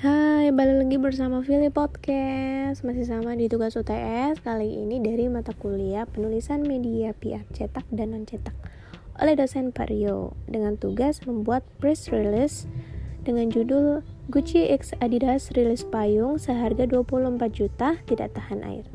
[0.00, 2.80] Hai, balik lagi bersama Philly Podcast.
[2.88, 8.16] Masih sama di tugas UTS Kali ini dari mata kuliah penulisan media PR cetak dan
[8.16, 8.56] non-cetak
[9.20, 12.64] Oleh dosen Pak Rio Dengan tugas membuat press release
[13.28, 14.00] Dengan judul
[14.32, 18.88] Gucci X Adidas rilis payung seharga 24 juta tidak tahan air.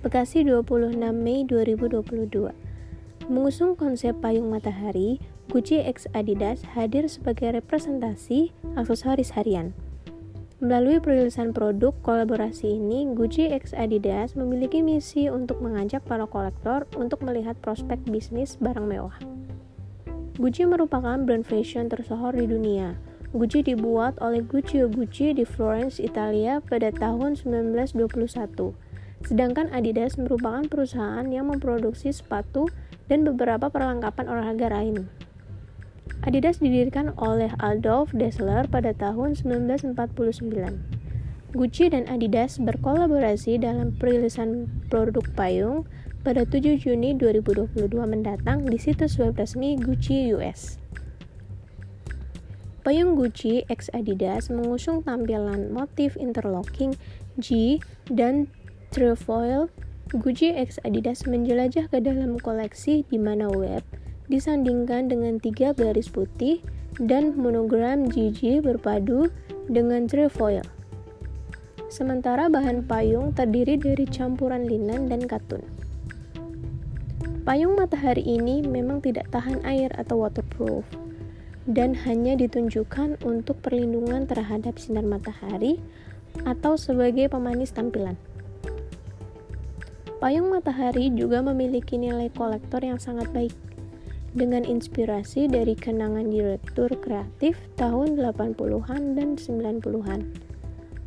[0.00, 5.20] Bekasi 26 Mei 2022 Mengusung konsep payung matahari,
[5.52, 9.76] Gucci X Adidas hadir sebagai representasi aksesoris harian.
[10.56, 17.20] Melalui perilisan produk kolaborasi ini, Gucci X Adidas memiliki misi untuk mengajak para kolektor untuk
[17.20, 19.12] melihat prospek bisnis barang mewah.
[20.40, 22.96] Gucci merupakan brand fashion tersohor di dunia.
[23.36, 28.16] Gucci dibuat oleh Guccio Gucci di Florence, Italia pada tahun 1921.
[29.28, 32.72] Sedangkan Adidas merupakan perusahaan yang memproduksi sepatu
[33.12, 35.04] dan beberapa perlengkapan olahraga lain.
[36.26, 39.94] Adidas didirikan oleh Adolf Dassler pada tahun 1949.
[41.54, 45.86] Gucci dan Adidas berkolaborasi dalam perilisan produk payung
[46.26, 50.82] pada 7 Juni 2022 mendatang di situs web resmi Gucci US.
[52.82, 56.98] Payung Gucci X Adidas mengusung tampilan motif interlocking
[57.38, 57.78] G
[58.10, 58.50] dan
[58.90, 59.70] trefoil
[60.10, 63.86] Gucci X Adidas menjelajah ke dalam koleksi di mana web
[64.26, 66.62] disandingkan dengan tiga garis putih
[66.98, 69.28] dan monogram GG berpadu
[69.68, 70.64] dengan trefoil.
[71.86, 75.62] Sementara bahan payung terdiri dari campuran linen dan katun.
[77.46, 80.82] Payung matahari ini memang tidak tahan air atau waterproof
[81.70, 85.78] dan hanya ditunjukkan untuk perlindungan terhadap sinar matahari
[86.42, 88.18] atau sebagai pemanis tampilan.
[90.18, 93.65] Payung matahari juga memiliki nilai kolektor yang sangat baik.
[94.36, 100.20] Dengan inspirasi dari kenangan direktur kreatif tahun 80-an dan 90-an.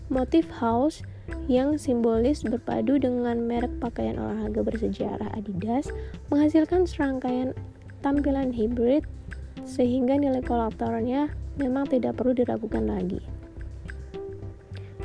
[0.10, 1.06] Motif house
[1.46, 5.94] yang simbolis berpadu dengan merek pakaian olahraga bersejarah Adidas
[6.34, 7.54] menghasilkan serangkaian
[8.02, 9.06] tampilan hybrid
[9.62, 11.30] sehingga nilai kolektornya
[11.62, 13.22] memang tidak perlu diragukan lagi.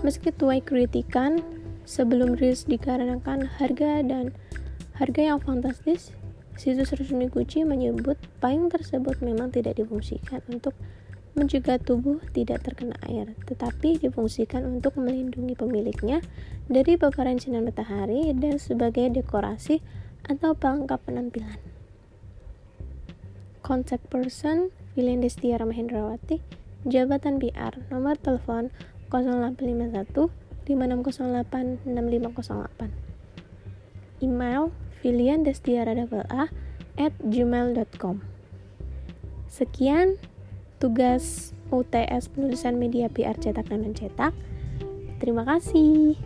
[0.01, 1.45] Meski tuai kritikan,
[1.85, 4.33] sebelum rilis dikarenakan harga dan
[4.97, 6.17] harga yang fantastis,
[6.55, 10.75] situs resmi Gucci menyebut payung tersebut memang tidak difungsikan untuk
[11.35, 16.23] mencegah tubuh tidak terkena air, tetapi difungsikan untuk melindungi pemiliknya
[16.71, 19.83] dari paparan sinar matahari dan sebagai dekorasi
[20.31, 21.59] atau pelengkap penampilan.
[23.67, 26.39] Contact person William Destiara Mahendrawati,
[26.87, 28.71] Jabatan PR, nomor telepon
[29.11, 30.31] 0851
[30.65, 33.15] 5608 6508
[34.23, 34.73] email
[35.05, 35.45] filian
[36.97, 38.25] at gmail.com
[39.53, 40.17] sekian
[40.81, 44.33] tugas UTS penulisan media PR cetak dan mencetak.
[45.21, 46.17] Terima kasih